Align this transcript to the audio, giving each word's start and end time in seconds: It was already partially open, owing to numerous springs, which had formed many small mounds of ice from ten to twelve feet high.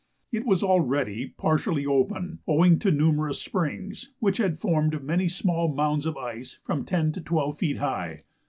It 0.31 0.47
was 0.47 0.63
already 0.63 1.27
partially 1.27 1.85
open, 1.85 2.39
owing 2.47 2.79
to 2.79 2.89
numerous 2.89 3.39
springs, 3.39 4.09
which 4.17 4.37
had 4.37 4.57
formed 4.59 5.03
many 5.03 5.27
small 5.29 5.67
mounds 5.67 6.07
of 6.07 6.17
ice 6.17 6.57
from 6.65 6.85
ten 6.85 7.11
to 7.11 7.21
twelve 7.21 7.59
feet 7.59 7.77
high. 7.77 8.23